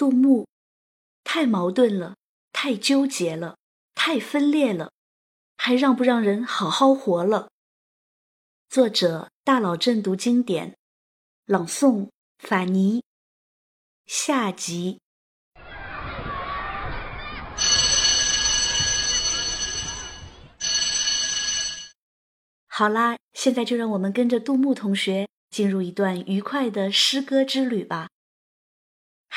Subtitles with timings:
[0.00, 0.48] 杜牧，
[1.24, 2.16] 太矛盾了，
[2.54, 3.58] 太纠结了，
[3.94, 4.92] 太分裂了，
[5.58, 7.50] 还让不让人好好活了？
[8.70, 10.78] 作者：大佬正读经典，
[11.44, 12.08] 朗诵：
[12.38, 13.04] 法尼。
[14.06, 15.00] 下集。
[22.66, 28.08] 好啦，现在就让我们跟着杜牧同学进入一段愉快的诗歌之旅吧。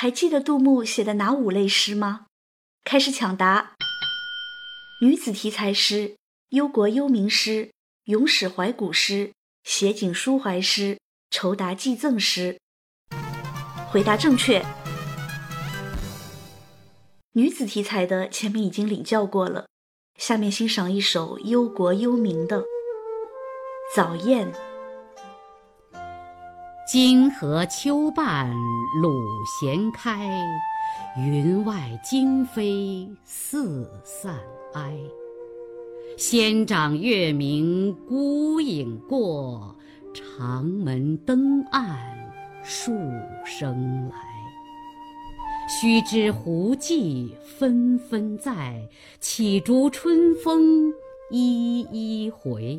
[0.03, 2.25] 还记得杜牧写的哪五类诗吗？
[2.83, 3.77] 开始抢答：
[4.99, 6.17] 女子题材诗、
[6.49, 7.71] 忧国忧民诗、
[8.07, 9.31] 咏史怀古诗、
[9.63, 12.59] 写景抒怀诗、酬答寄赠诗。
[13.87, 14.61] 回答正确。
[17.35, 19.67] 女子题材的前面已经领教过了，
[20.19, 22.59] 下面欣赏一首忧国忧民的
[23.95, 24.51] 《早雁》。
[26.85, 28.53] 荆河秋半
[29.01, 29.09] 鲁
[29.45, 30.29] 闲开，
[31.17, 34.37] 云外惊飞四散
[34.73, 34.93] 哀。
[36.17, 39.73] 仙长月明孤影过，
[40.13, 41.97] 长门灯暗
[42.63, 42.91] 数
[43.45, 44.17] 声来。
[45.69, 48.77] 须知胡骑纷纷在，
[49.21, 50.91] 岂逐春风
[51.31, 52.77] 一一回。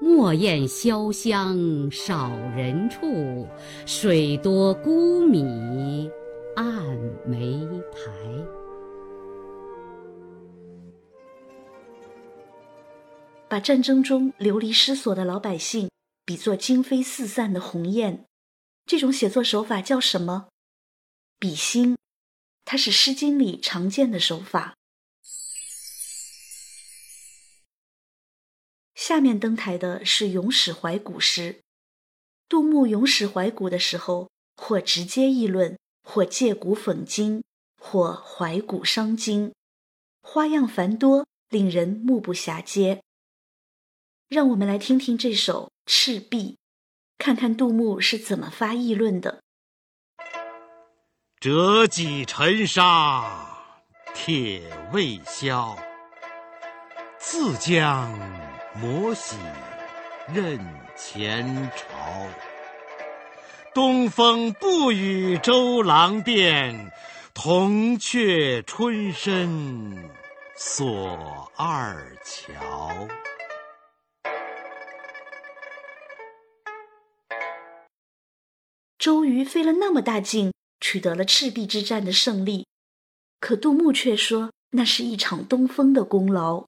[0.00, 3.46] 莫厌潇湘少人处，
[3.84, 6.08] 水多孤米
[6.54, 8.10] 暗梅苔。
[13.48, 15.90] 把战争中流离失所的老百姓
[16.24, 18.24] 比作惊飞四散的鸿雁，
[18.86, 20.48] 这种写作手法叫什么？
[21.38, 21.96] 比心，
[22.64, 24.77] 它是《诗经》里常见的手法。
[29.08, 31.60] 下面登台的是咏史怀古诗。
[32.46, 37.42] 杜牧咏史怀古的时候，或直接议论，或借古讽今，
[37.78, 39.54] 或怀古伤今，
[40.20, 43.02] 花样繁多，令人目不暇接。
[44.28, 46.50] 让我们来听听这首《赤壁》，
[47.16, 49.42] 看看杜牧是怎么发议论的
[51.40, 53.64] ：“折戟沉沙，
[54.14, 55.74] 铁未销，
[57.30, 58.18] 自将。”
[58.80, 59.36] 摩洗
[60.32, 60.58] 认
[60.96, 62.26] 前朝，
[63.74, 66.92] 东风不与周郎便，
[67.34, 70.10] 铜雀春深
[70.56, 73.08] 锁二乔。
[78.96, 82.66] 周瑜费了那么大劲，取得了赤壁之战的胜利，
[83.40, 86.66] 可杜牧却说那是一场东风的功劳。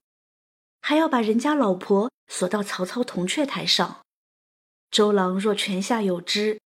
[0.81, 4.01] 还要把人家老婆锁到曹操铜雀台上，
[4.89, 6.59] 周郎若泉下有知，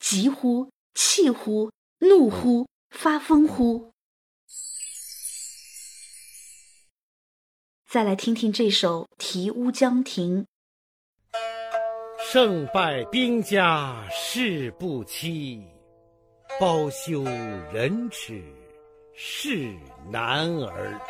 [0.00, 3.92] 急乎、气乎、怒乎、发疯乎。
[7.88, 10.46] 再来听听这首《题乌江亭》：
[12.32, 15.62] 胜败兵家事不期，
[16.58, 17.22] 包羞
[17.72, 18.42] 忍耻
[19.14, 19.74] 是
[20.10, 21.00] 男儿。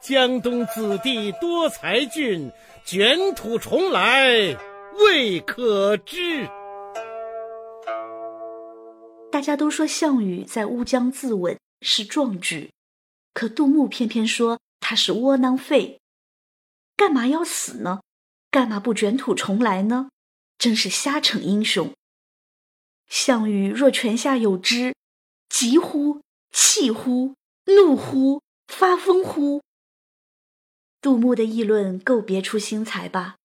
[0.00, 2.52] 江东子弟多才俊，
[2.84, 4.56] 卷土重来
[4.94, 6.48] 未可知。
[9.30, 12.70] 大家都说项羽在乌江自刎是壮举，
[13.34, 16.00] 可杜牧偏偏说他是窝囊废。
[16.96, 18.00] 干嘛要死呢？
[18.52, 20.10] 干嘛不卷土重来呢？
[20.58, 21.92] 真是瞎逞英雄。
[23.08, 24.94] 项羽若泉下有知，
[25.48, 26.22] 急乎、
[26.52, 27.34] 气乎、
[27.64, 29.60] 怒乎、发疯乎？
[31.08, 33.36] 杜牧的议论够别出心裁吧？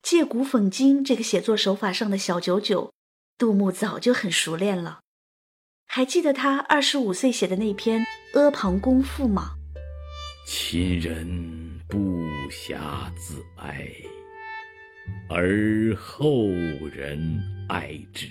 [0.00, 2.92] 借古讽今这个写作手法上的小九九，
[3.36, 5.00] 杜牧早就很熟练了。
[5.84, 8.06] 还记得他二十五岁写的那篇
[8.40, 9.56] 《阿房宫赋》吗？
[10.46, 11.98] 亲人不
[12.48, 13.84] 暇自哀，
[15.28, 16.46] 而后
[16.92, 18.28] 人哀之。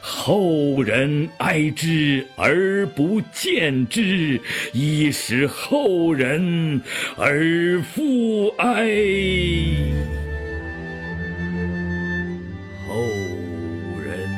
[0.00, 4.40] 后人哀之而不见之，
[4.72, 6.80] 以使后人
[7.16, 8.86] 而复哀。
[12.88, 12.96] 后
[14.02, 14.28] 人。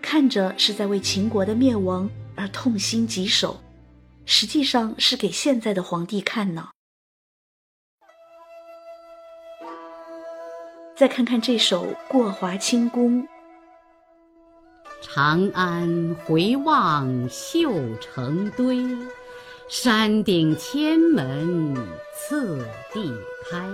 [0.00, 3.60] 看着是在为秦国的灭亡而痛心疾首，
[4.24, 6.70] 实际上是给现在的皇帝看呢。
[10.98, 13.22] 再看看这首《过华清宫》：
[15.00, 18.84] 长安回望绣成堆，
[19.68, 21.76] 山顶千门
[22.12, 23.14] 次第
[23.48, 23.64] 开。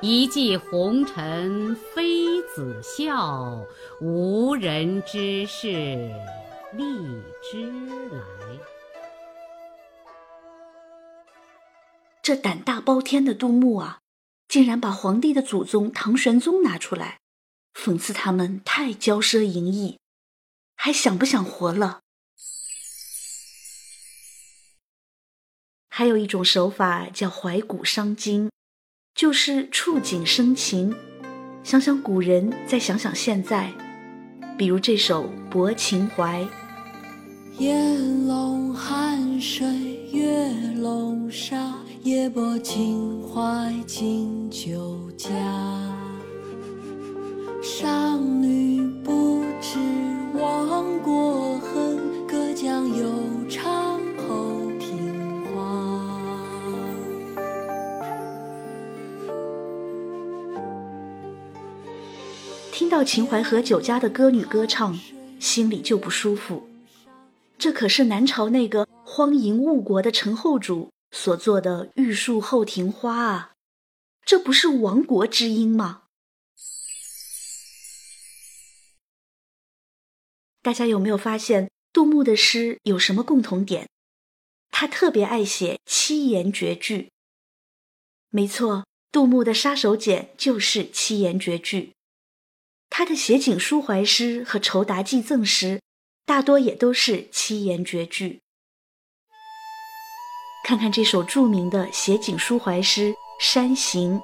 [0.00, 3.66] 一骑红尘妃子笑，
[4.00, 5.68] 无人知是
[6.74, 6.84] 荔
[7.42, 7.68] 枝
[8.12, 8.20] 来。
[12.22, 13.98] 这胆大包天的杜牧啊，
[14.48, 17.18] 竟然把皇帝的祖宗唐玄宗拿出来，
[17.74, 19.98] 讽刺他们太骄奢淫逸，
[20.76, 22.00] 还想不想活了？
[25.88, 28.50] 还有一种手法叫怀古伤今。
[29.14, 30.94] 就是触景生情，
[31.64, 33.72] 想想古人，再想想现在。
[34.58, 36.44] 比如这首《泊秦淮》：
[37.62, 39.66] 烟笼寒水
[40.12, 41.74] 月笼沙，
[42.06, 45.28] 夜泊秦淮近酒家。
[47.60, 49.80] 商女不知
[50.38, 53.12] 亡国恨，隔江犹
[53.50, 56.08] 唱后庭花。
[62.70, 64.96] 听到秦淮河酒家的歌女歌唱，
[65.40, 66.68] 心里就不舒服。
[67.58, 73.54] 这可是南朝那个荒淫误国的陈后主所做的玉树后庭花啊，
[74.24, 76.02] 这不是亡国之音吗？
[80.60, 83.88] 大家有没有发现杜牧的诗有什么共同点？
[84.70, 87.10] 他特别爱写七言绝句。
[88.28, 91.94] 没错，杜牧的杀手锏就是七言绝句。
[92.90, 95.80] 他的写景抒怀诗和酬答祭赠诗，
[96.26, 98.42] 大多也都是七言绝句。
[100.66, 104.20] 看看这首著名的写景抒怀诗《山行》：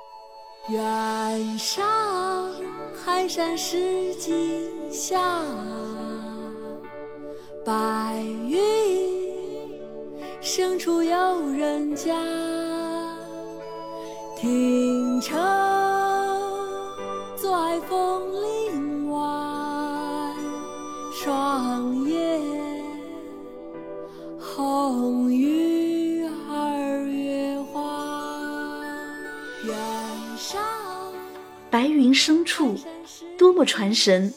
[0.73, 2.53] 远上
[2.93, 4.33] 寒山石径
[4.91, 5.21] 下，
[7.65, 8.17] 白
[8.49, 8.61] 云
[10.41, 12.13] 深处有人家，
[14.37, 15.39] 停车
[32.13, 32.79] 深处，
[33.39, 34.35] 多么传神！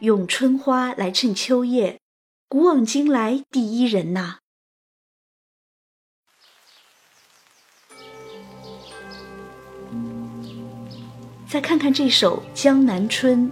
[0.00, 2.00] 用春花来衬秋叶，
[2.48, 4.38] 古往今来第一人呐！
[11.48, 13.50] 再看看这首《江南春》。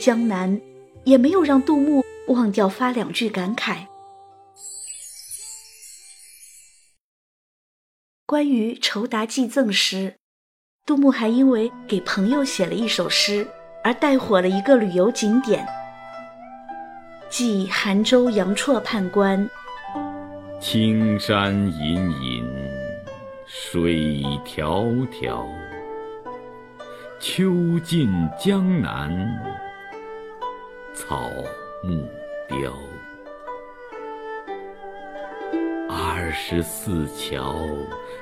[0.00, 0.58] 江南，
[1.04, 3.86] 也没有让杜牧忘掉发两句感慨。
[8.24, 10.14] 关于酬答祭赠诗，
[10.86, 13.46] 杜牧还因为给朋友写了一首诗，
[13.84, 15.68] 而带火了一个旅游景点。
[17.28, 19.46] 寄杭州杨绰判官，
[20.58, 22.42] 青山隐隐，
[23.46, 25.46] 水迢迢。
[27.20, 28.10] 秋尽
[28.42, 29.10] 江南，
[30.94, 31.30] 草
[31.82, 32.08] 木
[32.48, 32.72] 凋。
[35.88, 37.56] 二十四桥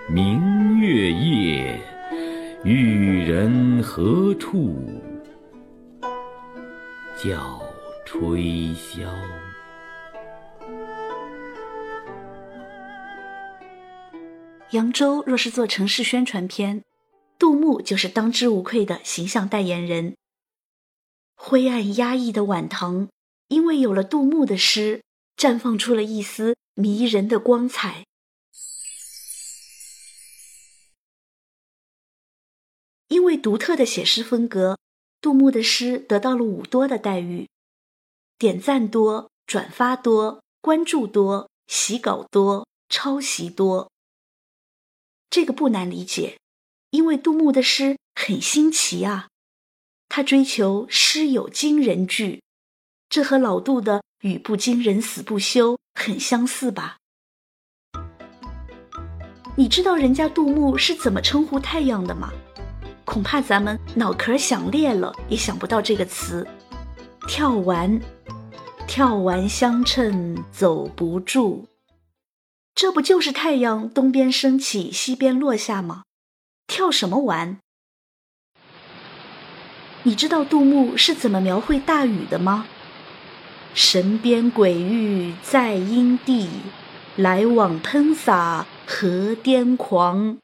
[0.09, 1.81] 明月夜，
[2.65, 4.77] 玉人何处
[7.17, 7.63] 教
[8.05, 9.09] 吹箫？
[14.71, 16.83] 扬州若是做城市宣传片。
[17.39, 20.17] 杜牧就是当之无愧的形象代言人。
[21.41, 23.09] 灰暗压抑的晚唐，
[23.47, 25.03] 因为有了杜牧的诗，
[25.37, 28.05] 绽放出了一丝迷人的光彩。
[33.07, 34.77] 因为独特的写诗风格，
[35.21, 37.49] 杜牧的诗得到了五多的待遇：
[38.37, 43.91] 点赞多、转发多、关注多、洗稿多、抄袭多。
[45.31, 46.37] 这个不难理解。
[46.91, 49.29] 因为杜牧的诗很新奇啊，
[50.09, 52.43] 他追求诗有惊人句，
[53.09, 56.97] 这和老杜的“语不惊人死不休”很相似吧？
[59.57, 62.33] 你知道人家杜牧是怎么称呼太阳的吗？
[63.05, 66.47] 恐怕咱们脑壳想裂了也想不到这个词。
[67.27, 68.01] 跳完，
[68.87, 71.67] 跳完相称走不住。
[72.75, 76.05] 这不就是太阳东边升起，西边落下吗？
[76.67, 77.59] 跳什么完？
[80.09, 82.67] 你知道杜牧是怎么描绘大雨的吗？
[83.75, 86.49] 神边鬼域在阴地，
[87.15, 90.39] 来往喷洒何癫狂。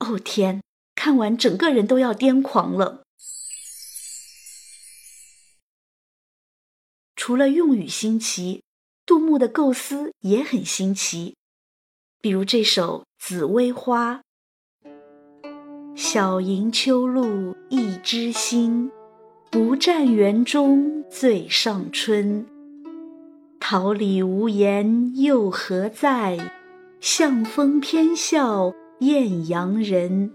[0.00, 0.62] 哦天，
[0.94, 3.04] 看完整个人都要癫狂了。
[7.16, 8.62] 除了用语新奇，
[9.06, 11.34] 杜牧的构思也很新奇。
[12.20, 14.16] 比如这首《紫薇花》。
[16.02, 18.90] 小吟秋露一枝新，
[19.50, 22.46] 不占园中最上春。
[23.60, 26.54] 桃李无言又何在？
[27.02, 30.32] 向风偏笑艳阳人。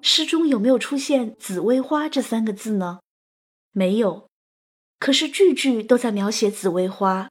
[0.00, 3.00] 诗中有没有出现“紫薇花”这三个字呢？
[3.72, 4.28] 没有，
[5.00, 7.28] 可是句句都在描写紫薇花。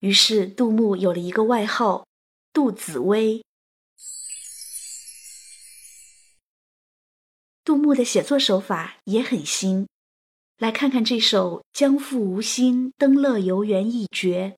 [0.00, 2.04] 于是杜牧有了一个外号——
[2.52, 3.45] 杜紫薇。
[7.66, 9.88] 杜牧的写作手法也很新，
[10.56, 14.56] 来看看这首《将复无心，登乐游原》一绝。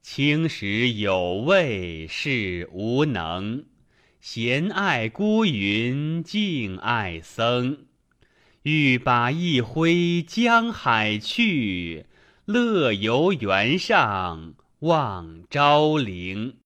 [0.00, 3.66] 青史有味是无能，
[4.18, 7.84] 闲爱孤云，静爱僧。
[8.62, 12.06] 欲把一挥江海去，
[12.46, 16.56] 乐游原上望昭陵。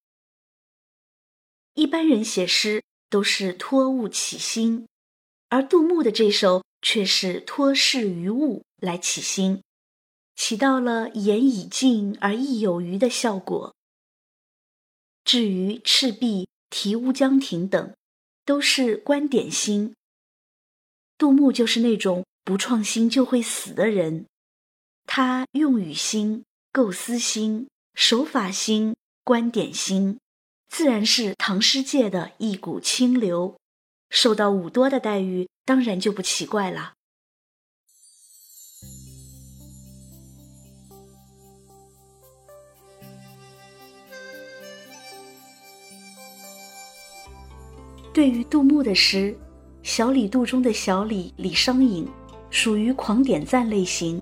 [1.75, 4.87] 一般人写诗都是托物起兴。
[5.49, 9.62] 而杜牧的这首却是托事于物来起兴，
[10.37, 13.75] 起到了言已尽而意有余的效果。
[15.25, 17.95] 至于赤壁、题乌江亭等，
[18.45, 19.95] 都是观点新。
[21.17, 24.26] 杜牧就是那种不创新就会死的人，
[25.07, 30.19] 他用语新、构思新、手法新、观点新，
[30.69, 33.57] 自然是唐诗界的一股清流。
[34.11, 36.95] 受到五多的待遇，当然就不奇怪了。
[48.15, 49.33] 对于杜牧的诗，
[49.83, 52.09] 《小李杜》中的小李李商隐，
[52.50, 54.21] 属于狂点赞类型。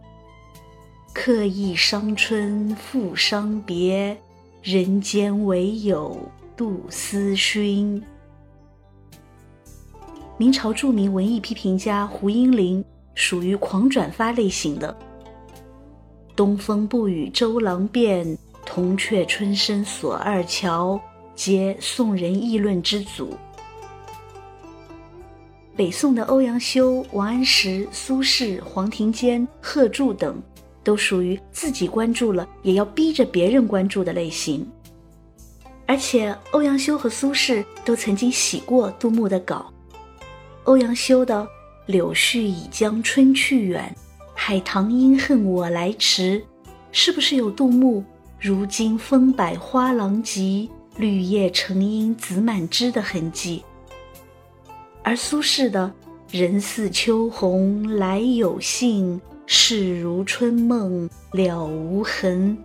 [1.15, 4.15] 客忆伤春复伤别，
[4.63, 8.05] 人间唯有杜思勋。
[10.39, 14.95] 明朝著名文艺批评家胡应麟属于狂转发类型的。
[16.35, 21.01] 东风不与周郎便，铜雀春深锁二乔，
[21.35, 23.35] 皆宋人议论之祖。
[25.75, 30.39] 北宋的欧阳修、王安石、苏轼、黄庭坚、贺铸等，
[30.85, 34.67] 都属于自己关注了也要逼着别人关注的类型。
[35.87, 39.73] 而且欧阳修和苏轼都曾经洗过杜牧的稿。
[40.67, 41.47] 欧阳修的
[41.87, 43.95] “柳絮已将春去远，
[44.35, 46.43] 海棠因恨我来迟”，
[46.91, 48.03] 是不是有杜牧
[48.41, 53.63] “如今风摆花狼藉，绿叶成荫子满枝”的痕迹？
[55.05, 55.93] 而苏轼的
[56.33, 62.59] “人似秋鸿来有信，事如春梦了无痕”，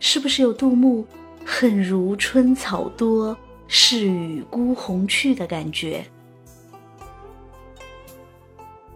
[0.00, 1.04] 是不是有杜牧
[1.44, 3.36] “恨如春草多，
[3.68, 6.02] 是与孤鸿去”的感觉？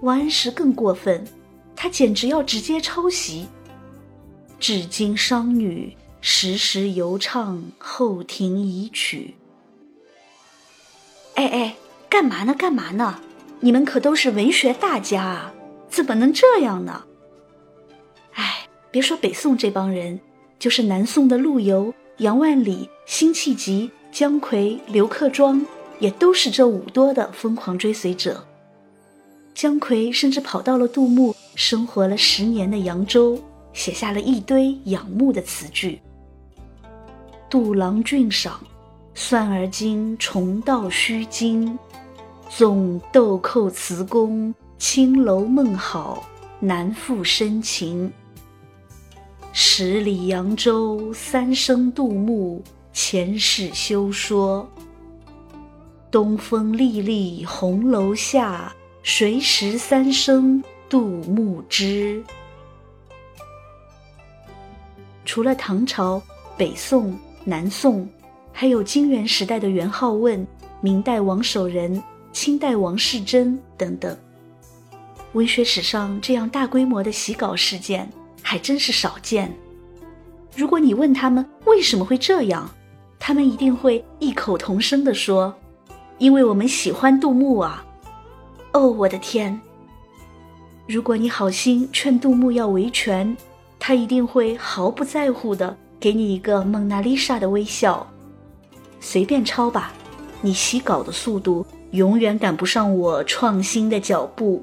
[0.01, 1.25] 王安石更过分，
[1.75, 3.47] 他简直要直接抄袭。
[4.61, 9.35] 至今商女时时犹唱后庭遗曲。
[11.35, 11.77] 哎哎，
[12.09, 12.55] 干嘛呢？
[12.55, 13.21] 干嘛呢？
[13.61, 15.55] 你们可都是文学大家啊，
[15.89, 17.05] 怎么能这样呢？
[18.35, 20.21] 哎，别说北宋这帮人，
[20.59, 25.65] 就是南宋的陆游、杨万里、辛弃疾、姜夔、刘克庄，
[26.01, 28.45] 也都是这五多的疯狂追随者。
[29.59, 33.37] 姜夔甚至跑到了杜牧生活了十年的扬州，
[33.73, 36.01] 写下了一堆仰慕的词句
[37.51, 38.61] ：“杜郎俊赏，
[39.15, 41.77] 算而今重蹈虚惊。
[42.49, 46.25] 纵豆蔻词工，青楼梦好，
[46.61, 48.13] 难复深情。
[49.53, 52.63] 十里扬州，三生杜牧，
[52.93, 54.69] 前世休说。
[56.13, 58.73] 东风历历红楼下。”
[59.11, 62.23] 谁识三生杜牧之？
[65.25, 66.23] 除了唐朝、
[66.59, 68.07] 北宋、南宋，
[68.53, 70.47] 还有金元时代的元好问、
[70.83, 72.01] 明代王守仁、
[72.33, 74.15] 清代王世贞等等。
[75.33, 78.07] 文学史上这样大规模的洗稿事件
[78.43, 79.51] 还真是少见。
[80.55, 82.71] 如果你问他们为什么会这样，
[83.19, 85.57] 他们一定会异口同声地说
[86.21, 87.83] ：“因为我们喜欢杜牧啊！”
[88.73, 89.59] 哦，我的天！
[90.87, 93.37] 如果你好心劝杜牧要维权，
[93.79, 98.07] 他一定会毫不在乎的给你一个蒙娜丽莎的微笑。
[99.01, 99.93] 随便抄吧，
[100.41, 104.63] 你洗稿的速度永远赶不上我创新的脚步。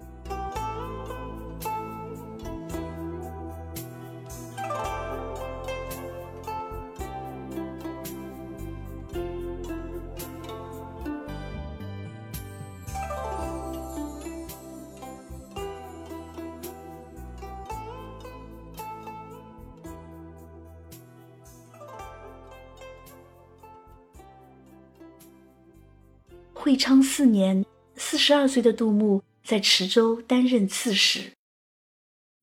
[27.36, 27.66] 年，
[27.98, 31.34] 四十二岁的杜牧在池州担任刺史。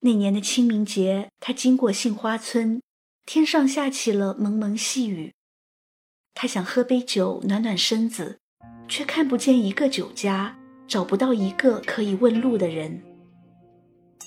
[0.01, 2.83] 那年的清明节，他经过杏花村，
[3.25, 5.33] 天上下起了蒙蒙细雨。
[6.35, 8.39] 他想喝杯酒暖暖身子，
[8.87, 13.03] 却看不见一个酒家，找不到一个可以问路的人。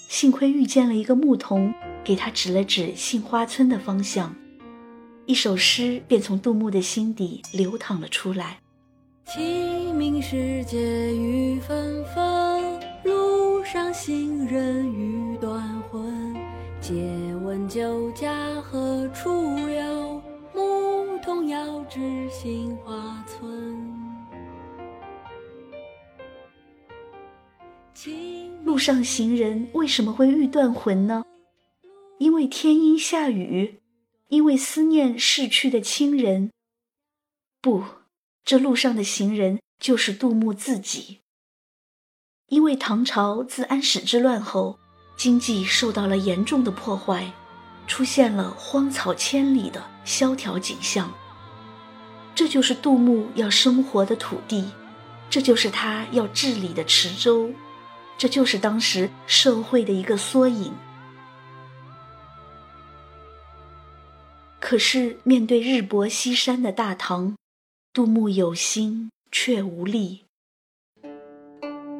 [0.09, 1.71] 幸亏遇见了一个牧童，
[2.03, 4.35] 给他指了指杏花村的方向，
[5.27, 8.61] 一首诗便从杜牧的心底流淌了出来。
[9.25, 10.77] 清明时节
[11.17, 16.35] 雨纷纷，路上行人欲断魂。
[16.79, 16.93] 借
[17.43, 20.21] 问酒家何处有？
[20.53, 23.75] 牧童遥指杏花村。
[28.63, 31.25] 路上行人为什么会欲断魂呢？
[32.19, 33.79] 因为天阴下雨，
[34.27, 36.51] 因为思念逝去的亲人。
[37.59, 37.83] 不。
[38.45, 41.21] 这路上的行人就是杜牧自己。
[42.49, 44.77] 因为唐朝自安史之乱后，
[45.17, 47.33] 经济受到了严重的破坏，
[47.87, 51.11] 出现了荒草千里的萧条景象。
[52.35, 54.69] 这就是杜牧要生活的土地，
[55.27, 57.49] 这就是他要治理的池州，
[58.15, 60.71] 这就是当时社会的一个缩影。
[64.59, 67.35] 可是面对日薄西山的大唐。
[67.95, 70.25] 杜牧有心却无力，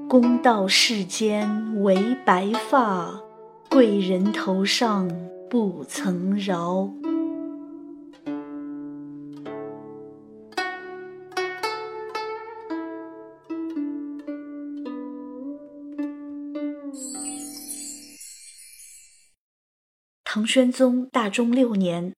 [0.10, 3.24] 公道世间唯白发，
[3.70, 5.10] 贵人头上
[5.50, 6.92] 不曾饶。
[20.26, 22.14] 唐玄宗大中六年，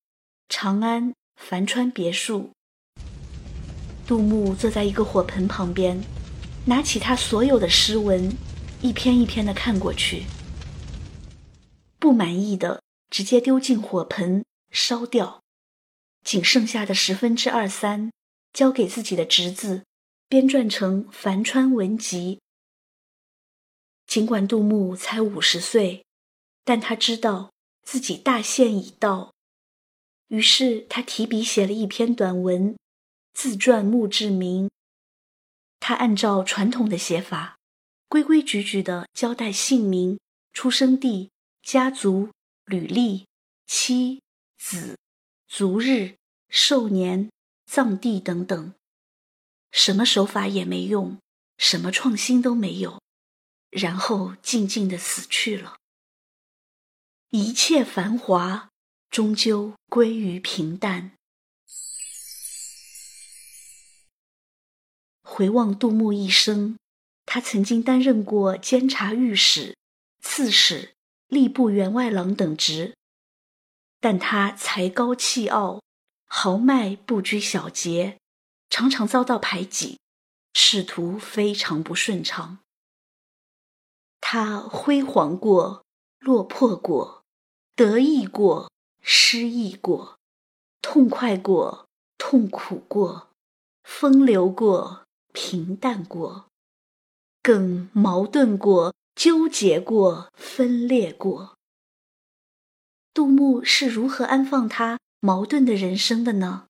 [0.49, 2.57] 长安樊川别墅。
[4.08, 6.02] 杜牧坐在一个火盆旁边，
[6.65, 8.32] 拿起他所有的诗文，
[8.82, 10.24] 一篇一篇的看过去。
[12.00, 15.41] 不满意的直接丢进火盆烧掉，
[16.24, 18.10] 仅剩下的十分之二三，
[18.54, 19.84] 交给自己的侄子
[20.30, 22.36] 编撰成《樊川文集》。
[24.10, 26.06] 尽管杜牧才五十岁，
[26.63, 27.52] 但他知道
[27.84, 29.34] 自己大限已到，
[30.30, 32.74] 于是他提笔写了一篇短文。
[33.38, 34.67] 自传墓志铭，
[35.80, 37.60] 他按照传统的写法，
[38.10, 40.19] 规规矩矩地交代姓名、
[40.54, 41.30] 出生地、
[41.62, 42.32] 家族、
[42.65, 43.28] 履历、
[43.67, 44.23] 妻
[44.58, 44.97] 子、
[45.47, 46.15] 卒日、
[46.50, 47.30] 寿年、
[47.67, 48.73] 葬地等等，
[49.69, 51.19] 什么手法也没用，
[51.60, 53.00] 什么创新都没有，
[53.69, 55.78] 然后静静地死去了。
[57.30, 58.71] 一切繁华，
[59.12, 61.12] 终究归于平淡。
[65.29, 66.79] 回望杜牧一生，
[67.25, 69.75] 他曾经担任过监察御史、
[70.21, 70.95] 刺史、
[71.27, 72.95] 吏部员外郎等职，
[73.99, 75.81] 但他才高气傲，
[76.27, 78.17] 豪迈不拘小节，
[78.69, 79.99] 常常遭到排挤，
[80.53, 82.59] 仕途非常不顺畅。
[84.21, 85.83] 他辉煌过，
[86.19, 87.25] 落魄过，
[87.75, 90.17] 得意过，失意过，
[90.81, 91.85] 痛快过，
[92.17, 93.29] 痛苦过，
[93.83, 95.05] 风流过。
[95.39, 96.47] 平淡过，
[97.43, 101.56] 更矛盾过，纠结过，分裂过。
[103.13, 106.65] 杜牧是如何安放他矛盾的人生的呢？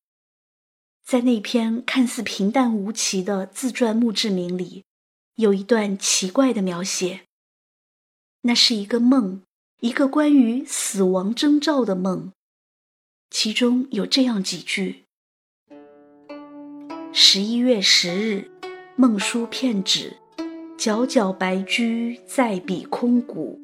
[1.06, 4.84] 在那篇看似平淡无奇的自传墓志铭里，
[5.36, 7.22] 有一段奇怪的描写。
[8.42, 9.44] 那是一个梦，
[9.80, 12.34] 一个关于死亡征兆的梦，
[13.30, 15.06] 其中有这样几句：
[17.14, 18.52] 十一月十日。
[19.00, 20.18] 梦书片纸，
[20.76, 23.62] 皎皎白驹在彼空谷。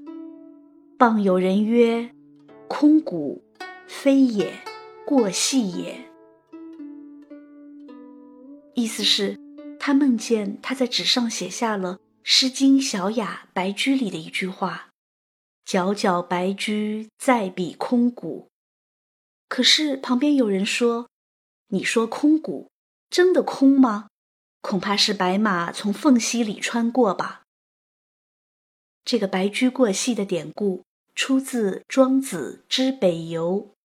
[0.96, 2.12] 傍有人曰
[2.70, 3.42] ：“空谷，
[3.88, 4.54] 非也，
[5.08, 6.00] 过隙也。”
[8.76, 9.36] 意思是，
[9.80, 14.90] 他梦见他在纸上写下了《诗经·小雅·白居》里的一句话
[15.66, 18.50] ：“皎皎白驹在彼空谷。”
[19.50, 21.10] 可是旁边有人说
[21.70, 22.70] ：“你说空谷，
[23.10, 24.10] 真的空吗？
[24.64, 27.44] 恐怕是白马从缝隙里穿过吧。”
[29.06, 33.76] 这个“白驹过隙”的典故出自《庄子·之北游》：“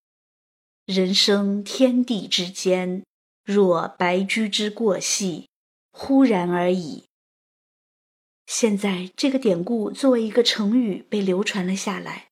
[0.94, 3.02] 人生天地之间。”
[3.44, 5.48] 若白驹之过隙，
[5.90, 7.06] 忽然而已。
[8.44, 12.28] 现在这个典故作为一个成语被流传了下来，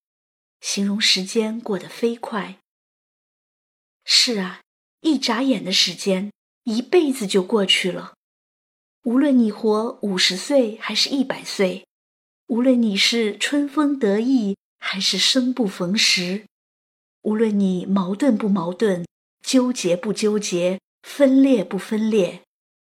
[0.61, 2.59] 形容时间过得飞快。
[4.05, 4.61] 是啊，
[5.01, 6.31] 一眨眼的时间，
[6.65, 8.16] 一辈子就过去了。
[9.07, 11.87] 无论你活五十岁还是一百岁，
[12.49, 16.47] 无论你是春风得意还是生不逢时，
[17.23, 19.07] 无论你矛盾不矛盾，
[19.41, 20.81] 纠结不纠结。
[21.05, 22.43] 分裂不分裂，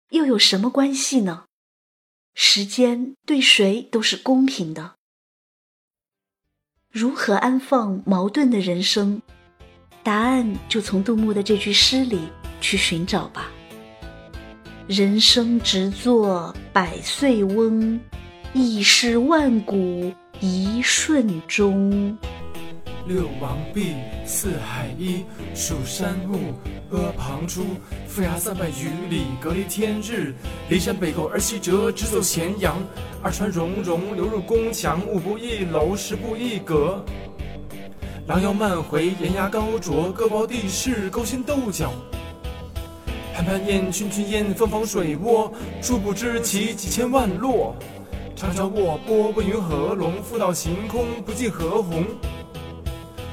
[0.10, 1.46] 又有什么关系呢？
[2.34, 4.96] 时间对谁都是公平的。
[6.92, 9.22] 如何安放矛盾的人生？
[10.02, 13.52] 答案就从杜牧的这句诗里去寻找吧。
[14.90, 18.00] 人生只做百岁翁，
[18.54, 22.18] 亦是万古一瞬中。
[23.06, 23.94] 六王毕，
[24.26, 25.24] 四海一，
[25.54, 26.40] 蜀山木，
[26.90, 27.64] 阿房出。
[28.08, 30.34] 府衙三百余里，隔离天日。
[30.72, 32.76] 骊山北构而西折，直走咸阳。
[33.22, 35.06] 二川溶溶，流入宫墙。
[35.06, 37.06] 五步一楼，十步一阁。
[38.26, 41.94] 狼腰漫回，岩牙高啄，各包地势，勾心斗角。
[43.40, 45.50] 攀攀岩，群群岩，峰峰水涡，
[45.82, 47.74] 殊不知其几千万落。
[48.36, 50.22] 长桥卧波，问云何龙？
[50.22, 52.04] 复道行空，不计何鸿。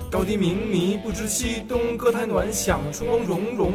[0.09, 1.97] 高低冥迷，不知西东。
[1.97, 3.73] 歌台暖响，春光融融。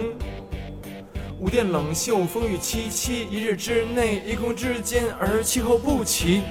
[1.38, 3.28] 午殿冷袖，风雨凄凄。
[3.30, 6.44] 一日之内，一空之间，而气候不齐。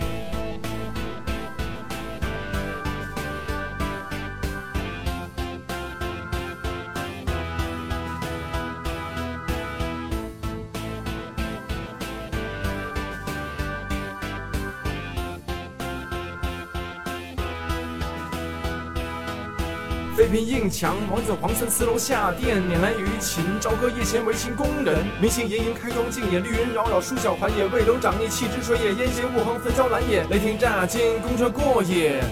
[20.20, 24.98] 妃嫔应墙，王子皇孙四楼下殿，辇来于秦，朝歌夜弦，为秦宫人。
[25.18, 27.64] 明星盈盈，开妆镜也，绿云扰扰，梳小环也。
[27.64, 30.22] 魏楼长逆，气之水也，烟斜雾横，焚烧兰也。
[30.24, 32.22] 雷霆乍惊，宫车过也。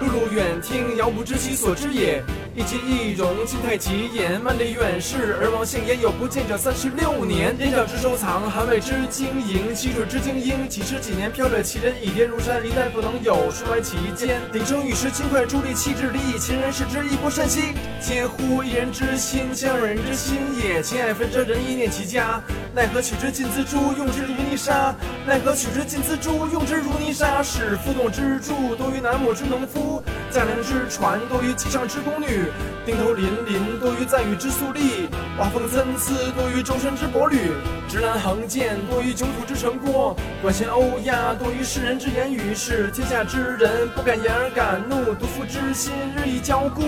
[0.00, 2.22] 碌碌远听，遥不知其所之也。
[2.54, 4.42] 一击一容，金太极言。
[4.44, 7.56] 万里远视，而王姓焉有不见者三十六年。
[7.58, 10.68] 燕赵之收藏，韩魏之经营，西楚之精英。
[10.68, 14.38] 几十几年，飘掠其人，倚天如山，一代不能有，衰歪其间。
[14.52, 17.72] 鼎盛玉石，轻快助力，气质离异，秦人视之，亦不甚惜。
[18.02, 18.62] 嗟乎！
[18.62, 20.82] 一人之心，千万人之心也。
[20.82, 22.42] 情爱纷折，人意念其家。
[22.74, 24.94] 奈何取之尽锱铢，用之如泥沙？
[25.26, 27.42] 奈何取之尽锱铢，用之如泥沙？
[27.42, 30.02] 使负栋之柱，多于南亩之农夫。
[30.32, 32.48] 驾粮之船，多于机上之宫女；
[32.86, 37.52] 钉头林林，多于赞誉之粟粒；画风参差，多于周身之帛履；
[37.86, 42.54] 直栏横剑，多于窘土之城郭；管弦欧鸦，多于世人之言语。
[42.54, 46.82] 使天下之人不敢言而敢怒，独夫之心日益骄固。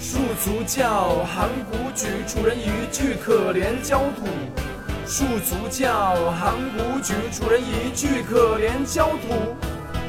[0.00, 4.26] 戍卒教，函谷举，楚人一句可怜焦土。
[5.06, 9.54] 戍卒教，函谷举，楚人一句可怜焦土。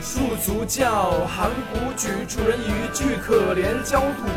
[0.02, 4.28] 戍卒教，函谷举，楚人一句可怜焦土。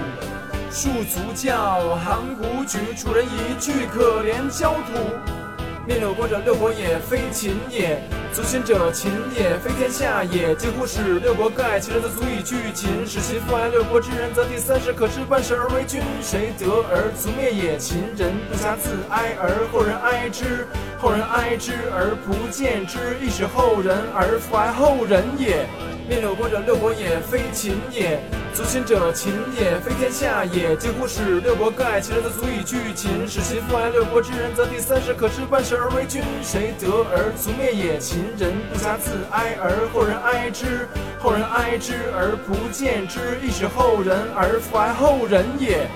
[0.70, 5.43] 戍卒教，函谷举，楚人一句可怜焦土。
[5.86, 7.98] 面六国者，六国也，非秦也；
[8.32, 10.54] 足秦者，秦也，非天下也。
[10.54, 13.06] 几乎使六国各爱其人，则足以拒秦。
[13.06, 16.00] 使秦复爱六国之人，则第三世可知万世而为君。
[16.22, 17.76] 谁得而族灭也？
[17.76, 20.64] 秦人不暇自哀，而后人哀之；
[20.98, 25.66] 后人哀之而不见之，亦使后人而复哀后人也。
[26.06, 28.18] 面六国者，六国也，非秦也；
[28.52, 30.76] 足秦者，秦也，非天下也。
[30.76, 33.26] 几乎使六国各爱其人，则足以拒秦。
[33.26, 36.22] 使秦复爱六国之人，则第三世可知万世而为君。
[36.42, 37.98] 谁得而族灭也？
[37.98, 40.66] 秦人不暇自哀，而后人哀之；
[41.18, 45.88] 后人哀之而不见之，亦使后人而复哀后人也。